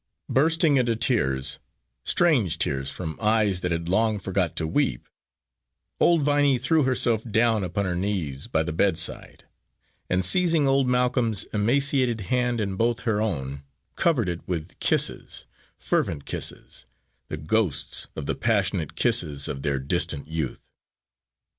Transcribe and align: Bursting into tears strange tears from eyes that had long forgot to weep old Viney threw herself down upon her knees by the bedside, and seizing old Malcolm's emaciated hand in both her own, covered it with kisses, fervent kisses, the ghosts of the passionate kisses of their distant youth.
Bursting 0.29 0.77
into 0.77 0.95
tears 0.95 1.59
strange 2.05 2.57
tears 2.57 2.89
from 2.89 3.19
eyes 3.21 3.61
that 3.61 3.71
had 3.71 3.87
long 3.87 4.17
forgot 4.17 4.55
to 4.55 4.65
weep 4.65 5.07
old 5.99 6.23
Viney 6.23 6.57
threw 6.57 6.81
herself 6.81 7.23
down 7.29 7.63
upon 7.63 7.85
her 7.85 7.95
knees 7.95 8.47
by 8.47 8.63
the 8.63 8.73
bedside, 8.73 9.43
and 10.09 10.25
seizing 10.25 10.67
old 10.67 10.87
Malcolm's 10.87 11.43
emaciated 11.53 12.21
hand 12.21 12.59
in 12.59 12.77
both 12.77 13.01
her 13.01 13.21
own, 13.21 13.61
covered 13.95 14.27
it 14.27 14.41
with 14.47 14.79
kisses, 14.79 15.45
fervent 15.77 16.25
kisses, 16.25 16.87
the 17.27 17.37
ghosts 17.37 18.07
of 18.15 18.25
the 18.25 18.33
passionate 18.33 18.95
kisses 18.95 19.47
of 19.47 19.61
their 19.61 19.77
distant 19.77 20.27
youth. 20.27 20.71